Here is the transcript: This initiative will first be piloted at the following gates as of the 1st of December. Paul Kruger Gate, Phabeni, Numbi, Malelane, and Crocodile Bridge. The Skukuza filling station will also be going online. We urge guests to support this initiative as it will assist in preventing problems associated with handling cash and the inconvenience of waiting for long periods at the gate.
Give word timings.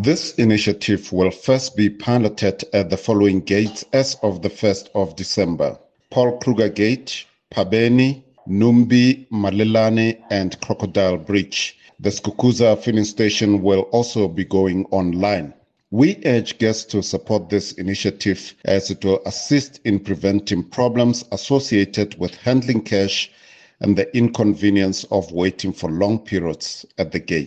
This 0.00 0.32
initiative 0.34 1.12
will 1.12 1.32
first 1.32 1.76
be 1.76 1.90
piloted 1.90 2.62
at 2.72 2.88
the 2.88 2.96
following 2.96 3.40
gates 3.40 3.84
as 3.92 4.14
of 4.22 4.42
the 4.42 4.48
1st 4.48 4.90
of 4.94 5.16
December. 5.16 5.76
Paul 6.10 6.38
Kruger 6.38 6.68
Gate, 6.68 7.24
Phabeni, 7.52 8.22
Numbi, 8.48 9.26
Malelane, 9.32 10.22
and 10.30 10.60
Crocodile 10.60 11.16
Bridge. 11.16 11.76
The 11.98 12.10
Skukuza 12.10 12.78
filling 12.78 13.06
station 13.06 13.60
will 13.60 13.88
also 13.90 14.28
be 14.28 14.44
going 14.44 14.86
online. 14.92 15.52
We 15.90 16.22
urge 16.24 16.58
guests 16.58 16.84
to 16.92 17.02
support 17.02 17.50
this 17.50 17.72
initiative 17.72 18.54
as 18.66 18.92
it 18.92 19.04
will 19.04 19.20
assist 19.26 19.80
in 19.84 19.98
preventing 19.98 20.62
problems 20.62 21.24
associated 21.32 22.16
with 22.20 22.36
handling 22.36 22.82
cash 22.82 23.32
and 23.80 23.98
the 23.98 24.16
inconvenience 24.16 25.02
of 25.10 25.32
waiting 25.32 25.72
for 25.72 25.90
long 25.90 26.20
periods 26.20 26.86
at 26.98 27.10
the 27.10 27.18
gate. 27.18 27.46